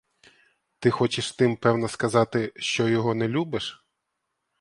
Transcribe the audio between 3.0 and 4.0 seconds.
не любиш?